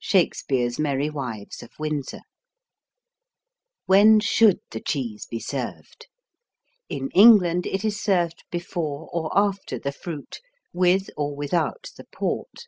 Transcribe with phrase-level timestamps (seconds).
[0.00, 2.22] Shakespeare's Merry Wives of Windsor
[3.86, 6.08] When should the cheese be served?
[6.88, 10.40] In England it is served before or after the fruit,
[10.72, 12.66] with or without the port.